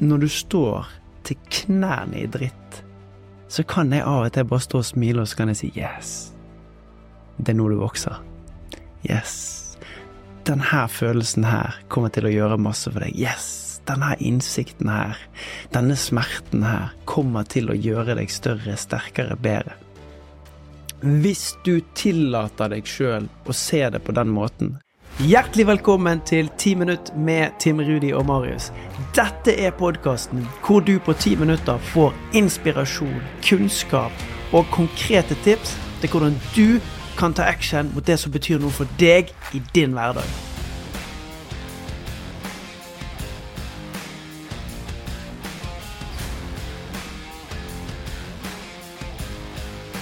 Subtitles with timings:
[0.00, 0.88] når du står
[1.28, 2.82] til knærne i dritt,
[3.48, 5.72] så kan jeg av og til bare stå og smile, og så kan jeg si
[5.76, 6.12] yes.
[7.36, 8.16] Det er nå du vokser.
[9.04, 9.34] Yes.
[10.48, 13.16] Denne følelsen her kommer til å gjøre masse for deg.
[13.16, 13.80] Yes.
[13.88, 15.18] Denne innsikten her,
[15.74, 19.76] denne smerten her, kommer til å gjøre deg større, sterkere, bedre.
[21.00, 24.78] Hvis du tillater deg sjøl å se det på den måten,
[25.20, 28.70] Hjertelig velkommen til 10 minutt med Tim Rudi og Marius.
[29.10, 34.20] Dette er podkasten hvor du på 10 minutter får inspirasjon, kunnskap
[34.54, 36.78] og konkrete tips til hvordan du
[37.18, 40.30] kan ta action mot det som betyr noe for deg i din hverdag.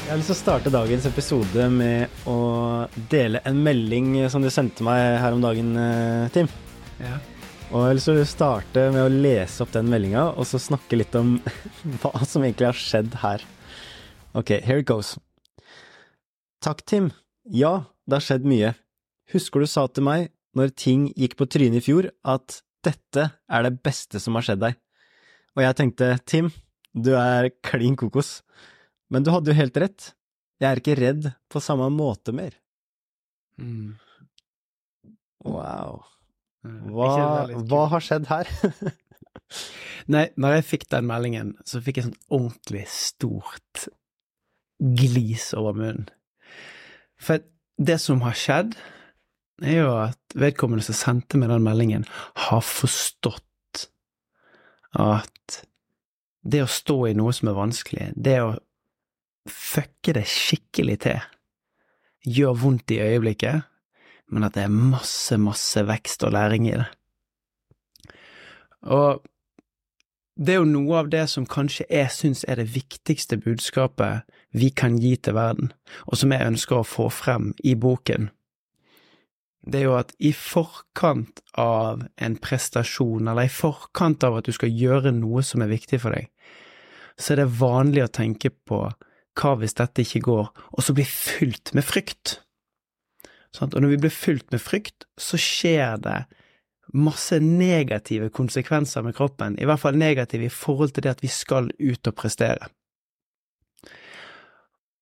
[0.05, 2.37] Jeg har lyst til å starte dagens episode med å
[3.09, 6.53] dele en melding som du sendte meg her om dagen, eh, Tim.
[7.01, 7.17] Ja.
[7.69, 10.57] Og jeg har lyst til å starte med å lese opp den meldinga, og så
[10.63, 11.35] snakke litt om
[12.01, 13.45] hva som egentlig har skjedd her.
[14.33, 15.19] Ok, here it goes.
[16.65, 17.11] Takk, Tim.
[17.45, 18.73] Ja, det har skjedd mye.
[19.35, 23.69] Husker du sa til meg, når ting gikk på trynet i fjor, at dette er
[23.69, 24.81] det beste som har skjedd deg?
[25.53, 26.49] Og jeg tenkte, Tim,
[26.97, 28.39] du er klin kokos.
[29.13, 30.13] Men du hadde jo helt rett.
[30.57, 32.57] Jeg er ikke redd på samme måte mer.
[33.61, 33.99] Mm.
[35.45, 36.07] Wow.
[36.67, 38.51] Ikke Hva, hva har skjedd her?
[40.13, 43.89] Nei, når jeg fikk den meldingen, så fikk jeg sånn ordentlig stort
[44.79, 46.09] glis over munnen.
[47.19, 47.43] For
[47.79, 48.77] det som har skjedd,
[49.63, 52.07] er jo at vedkommende som sendte meg den meldingen,
[52.49, 53.89] har forstått
[54.99, 55.59] at
[56.49, 58.55] det å stå i noe som er vanskelig, det å
[59.49, 61.19] fucke det skikkelig til,
[62.29, 63.67] gjør vondt i øyeblikket,
[64.29, 66.89] men at det er masse, masse vekst og læring i det.
[68.89, 69.25] Og
[70.39, 74.71] det er jo noe av det som kanskje jeg syns er det viktigste budskapet vi
[74.71, 75.73] kan gi til verden,
[76.07, 78.31] og som jeg ønsker å få frem i boken.
[79.69, 84.55] Det er jo at i forkant av en prestasjon, eller i forkant av at du
[84.55, 86.31] skal gjøre noe som er viktig for deg,
[87.19, 88.85] så er det vanlig å tenke på
[89.39, 92.39] hva hvis dette ikke går, og så bli fylt med frykt.
[93.57, 93.75] Sant?
[93.75, 96.19] Og når vi blir fylt med frykt, så skjer det
[96.97, 101.31] masse negative konsekvenser med kroppen, i hvert fall negative i forhold til det at vi
[101.33, 102.71] skal ut og prestere.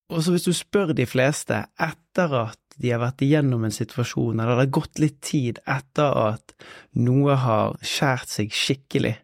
[0.07, 4.37] Og så hvis du spør de fleste etter at de har vært igjennom en situasjon,
[4.37, 6.53] eller det har gått litt tid etter at
[6.99, 9.15] noe har skjært seg skikkelig,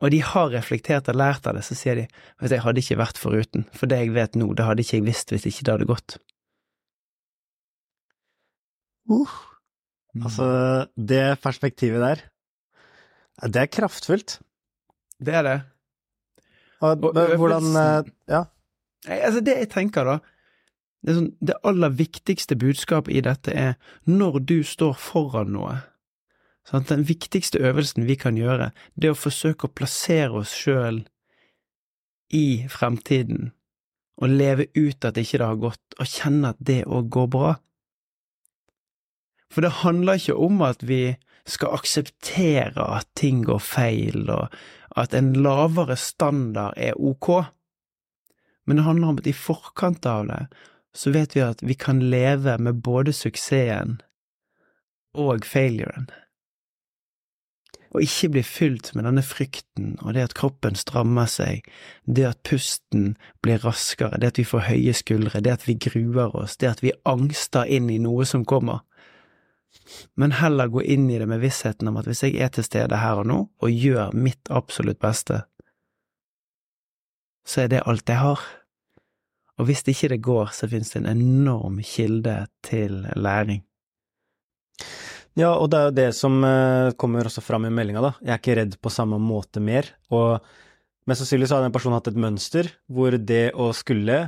[0.00, 2.06] og de har reflektert og lært av det, så sier de
[2.40, 5.08] at jeg hadde ikke vært foruten, for det jeg vet nå, det hadde ikke jeg
[5.10, 6.16] visst hvis ikke det hadde gått.
[9.08, 9.30] Uh,
[10.18, 10.46] altså,
[10.96, 12.24] det perspektivet der,
[13.48, 14.40] det er kraftfullt.
[15.20, 15.58] Det er det.
[16.80, 16.96] Og,
[17.36, 18.44] hvordan eh, Ja.
[19.08, 20.18] Altså, det jeg tenker, da,
[21.00, 25.78] det, sånn, det aller viktigste budskapet i dette er når du står foran noe.
[26.68, 26.90] Sant?
[26.92, 31.02] Den viktigste øvelsen vi kan gjøre, det er å forsøke å plassere oss sjøl
[32.36, 33.50] i fremtiden,
[34.20, 37.54] og leve ut at ikke det har gått, og kjenne at det òg går bra.
[39.50, 41.16] For det handler ikke om at vi
[41.46, 44.48] skal akseptere at ting går feil, og
[44.96, 47.30] at en lavere standard er ok.
[48.66, 50.44] Men det handler om at i forkant av det,
[50.94, 54.00] så vet vi at vi kan leve med både suksessen
[55.14, 56.10] og failuren.
[57.90, 61.64] Og ikke bli fylt med denne frykten og det at kroppen strammer seg,
[62.06, 66.36] det at pusten blir raskere, det at vi får høye skuldre, det at vi gruer
[66.38, 68.84] oss, det at vi angster inn i noe som kommer.
[70.18, 72.98] Men heller gå inn i det med vissheten om at hvis jeg er til stede
[73.00, 75.42] her og nå, og gjør mitt absolutt beste,
[77.46, 78.42] så er det alt jeg har.
[79.60, 82.36] Og hvis ikke det går, så finnes det en enorm kilde
[82.66, 83.64] til læring.
[85.38, 88.12] Ja, og det er jo det som eh, kommer også fram i meldinga, da.
[88.24, 89.86] Jeg er ikke redd på samme måte mer.
[90.10, 90.40] Og
[91.08, 94.18] mest sannsynlig så har den personen hatt et mønster hvor det å skulle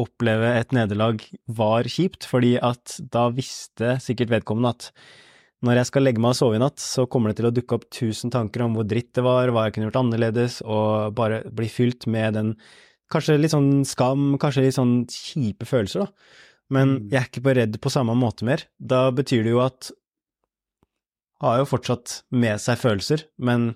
[0.00, 4.90] oppleve et nederlag var kjipt, fordi at da visste sikkert vedkommende at
[5.64, 7.78] når jeg skal legge meg og sove i natt, så kommer det til å dukke
[7.78, 11.40] opp tusen tanker om hvor dritt det var, hva jeg kunne gjort annerledes, og bare
[11.48, 12.50] bli fylt med den
[13.12, 16.42] kanskje litt sånn skam, kanskje litt sånn kjipe følelser, da.
[16.74, 17.10] Men Mm.
[17.10, 18.64] jeg er ikke på redd på samme måte mer.
[18.80, 19.90] Da betyr det jo at
[21.40, 23.74] har jo fortsatt med seg følelser, men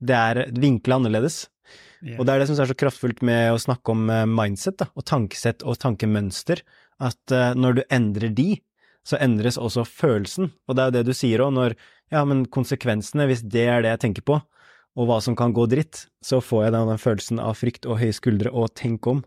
[0.00, 1.48] det er vinkla annerledes.
[2.18, 4.90] Og det er det som er så kraftfullt med å snakke om eh, mindset, da,
[4.92, 6.60] og tankesett og tankemønster,
[7.04, 8.48] at eh, når du endrer de,
[9.04, 10.50] så endres også følelsen.
[10.68, 11.76] Og det er jo det du sier òg, når
[12.12, 14.38] ja, men konsekvensene, hvis det er det jeg tenker på,
[14.94, 18.14] og hva som kan gå dritt, så får jeg den følelsen av frykt og høye
[18.14, 19.24] skuldre og tenk om.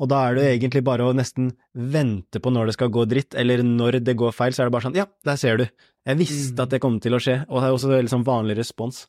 [0.00, 3.36] Og da er det egentlig bare å nesten vente på når det skal gå dritt,
[3.36, 5.66] eller når det går feil, så er det bare sånn ja, der ser du,
[6.08, 8.56] jeg visste at det kom til å skje, og det er også en sånn vanlig
[8.62, 9.04] respons.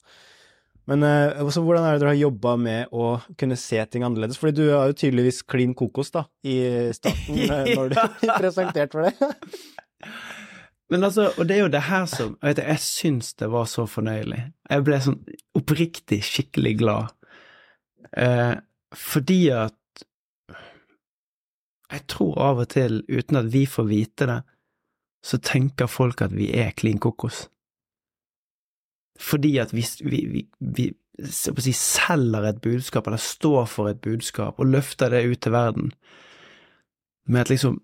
[0.92, 4.40] Men eh, også, hvordan er det dere har jobba med å kunne se ting annerledes?
[4.42, 6.58] Fordi du er jo tydeligvis klin kokos da, i
[6.98, 10.12] starten, eh, når du blir presentert for det.
[10.92, 13.70] Men altså, og det er jo det her som Jeg vet jeg syns det var
[13.72, 14.42] så fornøyelig.
[14.68, 15.22] Jeg ble sånn
[15.56, 17.14] oppriktig skikkelig glad.
[18.12, 18.58] Eh,
[18.92, 19.78] fordi at
[21.92, 24.42] Jeg tror av og til, uten at vi får vite det,
[25.24, 27.46] så tenker folk at vi er klin kokos.
[29.20, 30.22] Fordi at vi, vi,
[30.60, 30.88] vi,
[31.18, 35.56] vi si, selger et budskap, eller står for et budskap, og løfter det ut til
[35.56, 35.94] verden,
[37.26, 37.82] med at liksom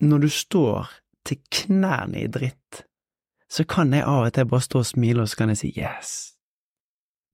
[0.00, 0.90] Når du står
[1.24, 2.84] til knærne i dritt,
[3.48, 5.70] så kan jeg av og til bare stå og smile, og så kan jeg si
[5.78, 6.10] yes,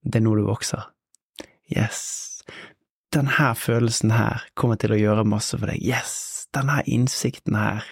[0.05, 0.90] det er nå du vokser.
[1.72, 2.43] Yes,
[3.14, 5.81] denne følelsen her kommer til å gjøre masse for deg.
[5.81, 7.87] Yes, denne innsikten her,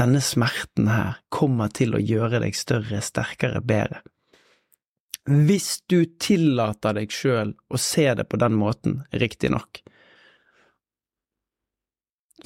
[0.00, 4.02] denne smerten her, kommer til å gjøre deg større, sterkere, bedre.
[5.28, 9.82] Hvis du tillater deg sjøl å se det på den måten, riktignok,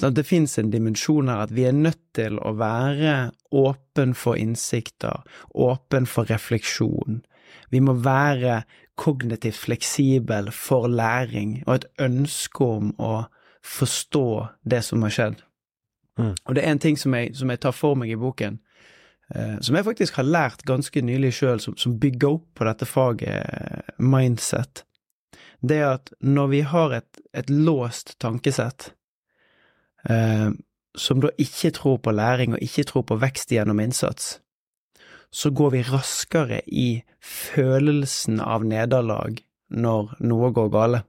[0.01, 5.21] det finnes en dimensjon her at vi er nødt til å være åpen for innsikter,
[5.53, 7.21] åpen for refleksjon.
[7.69, 8.63] Vi må være
[8.99, 13.13] kognitivt fleksibel for læring og et ønske om å
[13.63, 14.27] forstå
[14.69, 15.43] det som har skjedd.
[16.19, 16.33] Mm.
[16.45, 18.59] Og det er en ting som jeg, som jeg, tar for meg i boken,
[19.63, 23.39] som jeg faktisk har lært ganske nylig sjøl, som, som, bygger opp på dette faget
[23.39, 24.83] eh, mindset.
[25.63, 28.91] Det er at når vi har et, et låst tankesett,
[30.09, 30.49] eh,
[30.93, 34.37] som da ikke tror på læring og ikke tror på vekst gjennom innsats,
[35.33, 39.39] så går vi raskere i følelsen av nederlag
[39.73, 41.01] når noe går gale.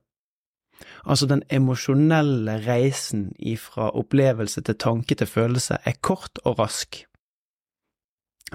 [1.05, 7.03] Altså, den emosjonelle reisen ifra opplevelse til tanke til følelse er kort og rask,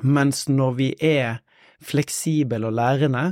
[0.01, 1.39] mens når vi er
[1.81, 3.25] fleksible og lærende,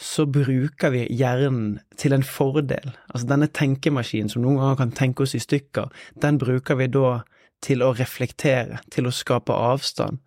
[0.00, 2.94] så bruker vi hjernen til en fordel.
[3.12, 5.90] Altså denne tenkemaskinen som noen ganger kan tenke oss i stykker,
[6.22, 7.20] den bruker vi da
[7.60, 10.22] til å reflektere, til å skape avstand.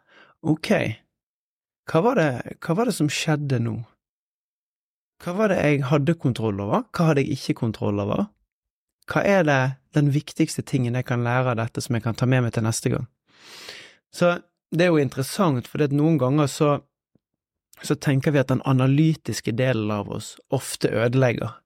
[0.45, 0.69] Ok,
[1.89, 2.29] hva var det,
[2.61, 3.79] hva var det som skjedde nå?
[5.23, 8.27] Hva var det jeg hadde kontroll over, hva hadde jeg ikke kontroll over?
[9.09, 9.61] Hva er det
[9.95, 12.65] den viktigste tingen jeg kan lære av dette som jeg kan ta med meg til
[12.67, 13.07] neste gang?
[14.13, 14.35] Så
[14.73, 16.71] det er jo interessant, for noen ganger så
[17.83, 21.57] så tenker vi at den analytiske delen av oss ofte ødelegger.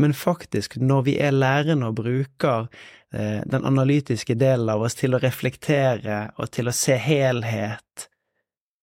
[0.00, 2.68] Men faktisk, når vi er lærende og bruker
[3.12, 8.08] eh, den analytiske delen av oss til å reflektere og til å se helhet,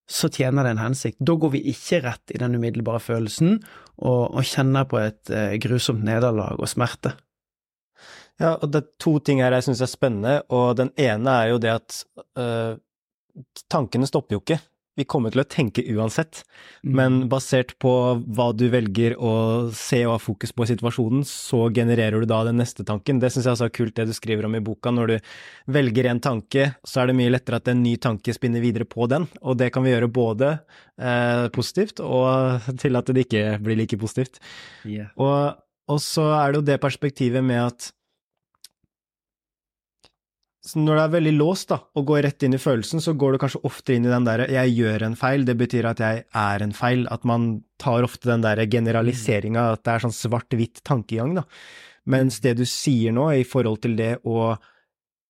[0.10, 1.20] så tjener det en hensikt.
[1.22, 3.58] Da går vi ikke rett i den umiddelbare følelsen
[4.02, 7.16] og, og kjenner på et eh, grusomt nederlag og smerte.
[8.40, 11.50] Ja, og det er to ting her jeg syns er spennende, og den ene er
[11.52, 11.98] jo det at
[12.40, 12.78] øh,
[13.72, 14.60] tankene stopper jo ikke
[15.00, 16.42] vi kommer til å tenke uansett,
[16.84, 16.92] mm.
[16.98, 17.92] men basert på
[18.36, 19.32] hva du velger å
[19.76, 23.22] se og ha fokus på i situasjonen, så genererer du da den neste tanken.
[23.22, 24.92] Det syns jeg også er kult, det du skriver om i boka.
[24.96, 25.16] Når du
[25.78, 29.08] velger en tanke, så er det mye lettere at en ny tanke spinner videre på
[29.12, 33.80] den, og det kan vi gjøre både eh, positivt og til at det ikke blir
[33.80, 34.42] like positivt.
[34.84, 35.14] Yeah.
[35.22, 37.92] Og, og så er det jo det perspektivet med at
[40.60, 43.36] så når det er veldig låst, da, og går rett inn i følelsen, så går
[43.36, 46.26] du kanskje ofte inn i den derre 'jeg gjør en feil', det betyr at jeg
[46.36, 47.08] er en feil.
[47.10, 51.44] At man tar ofte den derre generaliseringa, at det er sånn svart-hvitt tankegang, da.
[52.06, 54.58] Mens det du sier nå i forhold til det å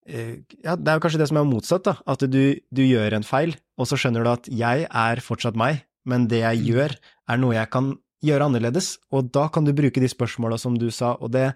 [0.07, 1.97] eh, Ja, det er jo kanskje det som er motsatt, da.
[2.07, 5.83] At du, du gjør en feil, og så skjønner du at 'jeg er fortsatt meg',
[6.05, 6.65] men det jeg mm.
[6.65, 6.95] gjør,
[7.29, 8.97] er noe jeg kan gjøre annerledes.
[9.11, 11.53] Og da kan du bruke de spørsmåla som du sa, og det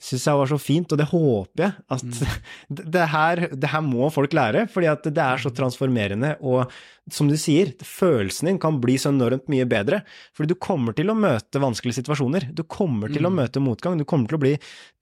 [0.00, 2.38] syns jeg var så fint, og det håper jeg at mm.
[2.96, 5.56] det, her, det, her, må folk lære, fordi at det er så mm.
[5.58, 6.32] transformerende.
[6.40, 6.70] Og
[7.10, 10.00] som du sier, følelsen din kan bli så enormt mye bedre,
[10.36, 12.48] fordi du kommer til å møte vanskelige situasjoner.
[12.56, 13.28] Du kommer til mm.
[13.28, 14.54] å møte motgang, du kommer til å bli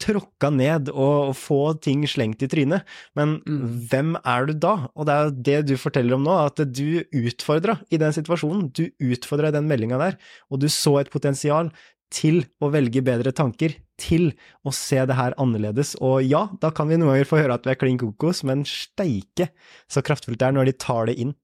[0.02, 2.88] tråkka ned og, og få ting slengt i trynet.
[3.19, 3.61] Men mm.
[3.93, 4.75] hvem er du da?
[4.95, 8.71] Og det er jo det du forteller om nå, at du utfordra i den situasjonen.
[8.75, 10.19] Du utfordra i den meldinga der,
[10.50, 11.71] og du så et potensial
[12.15, 14.31] til å velge bedre tanker, til
[14.67, 15.95] å se det her annerledes.
[16.05, 18.65] Og ja, da kan vi noen ganger få høre at vi er klin kokos, men
[18.69, 19.50] steike
[19.91, 21.35] så kraftfullt det er når de tar det inn.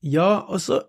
[0.00, 0.84] Ja, og så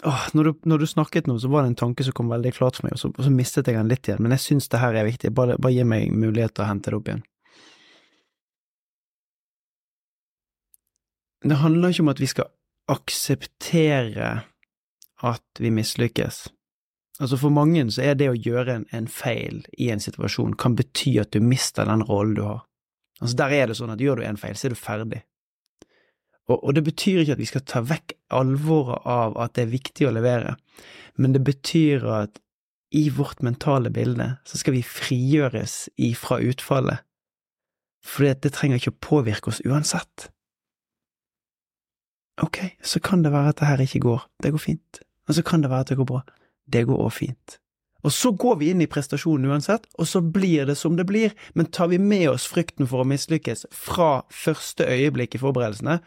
[0.00, 2.54] Åh, når, du, når, du, snakket nå, så var det en tanke som kom veldig
[2.56, 4.70] klart for meg, og så, og så mistet jeg den litt igjen, men jeg syns
[4.72, 5.28] det her er viktig.
[5.36, 7.20] Bare, bare gi meg mulighet til å hente det opp igjen.
[11.44, 12.48] Det handler ikke om at vi skal
[12.90, 14.30] akseptere
[15.20, 16.46] at vi mislykkes.
[17.20, 20.76] Altså For mange så er det å gjøre en, en feil i en situasjon kan
[20.78, 22.62] bety at du mister den rollen du har.
[23.20, 25.20] Altså Der er det sånn at gjør du en feil, så er du ferdig.
[26.50, 29.74] Og, og det betyr ikke at vi skal ta vekk alvoret av at det er
[29.74, 30.56] viktig å levere,
[31.20, 32.40] men det betyr at
[32.96, 37.04] i vårt mentale bilde så skal vi frigjøres ifra utfallet,
[38.02, 40.30] for det trenger ikke å påvirke oss uansett.
[42.40, 45.44] Ok, så kan det være at det her ikke går, det går fint, og så
[45.46, 46.24] kan det være at det går bra,
[46.66, 47.56] det går òg fint.
[48.00, 51.34] Og så går vi inn i prestasjonen uansett, og så blir det som det blir,
[51.52, 55.98] men tar vi med oss frykten for å mislykkes fra første øyeblikk i forberedelsene,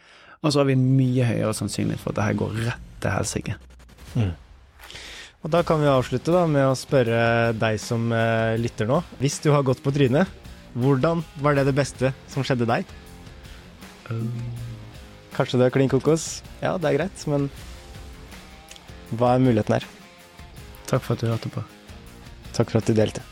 [0.42, 3.54] og så har vi mye høyere sannsynlighet for at det her går rett til helsike.
[4.18, 4.34] Mm.
[5.44, 9.02] Og da kan vi avslutte da med å spørre deg som eh, lytter nå.
[9.20, 10.28] Hvis du har gått på trynet,
[10.74, 12.88] hvordan var det det beste som skjedde deg?
[14.10, 14.32] Um.
[15.34, 16.44] Kanskje det er klin kokos?
[16.62, 17.48] Ja, det er greit, men
[19.18, 19.86] hva er muligheten her?
[20.94, 21.62] Takk for at du hørte på.
[22.54, 23.22] Takk for at du delte.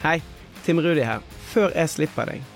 [0.00, 0.22] Hei,
[0.64, 1.20] Tim Rudi her.
[1.50, 2.54] Før jeg slipper deg.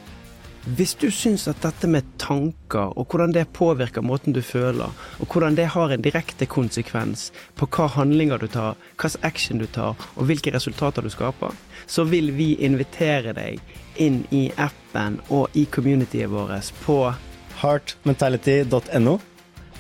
[0.79, 5.27] Hvis du syns at dette med tanker, og hvordan det påvirker måten du føler, og
[5.29, 7.27] hvordan det har en direkte konsekvens
[7.59, 11.53] på hva handlinger du tar, hvilken action du tar, og hvilke resultater du skaper,
[11.85, 13.61] så vil vi invitere deg
[14.01, 17.01] inn i appen og i communityet vårt på
[17.61, 19.19] heartmentality.no.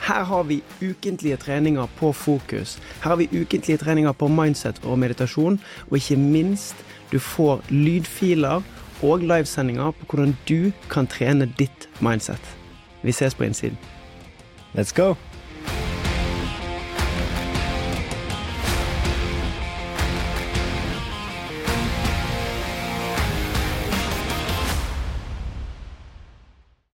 [0.02, 2.76] Her har vi ukentlige treninger på fokus.
[3.02, 6.76] Her har vi ukentlige treninger på mindset og meditasjon, og ikke minst,
[7.12, 8.62] du får lydfiler
[9.02, 12.56] og livesendinger på hvordan du kan trene ditt mindset.
[13.02, 13.78] Vi ses på innsiden.
[14.74, 15.14] Let's go!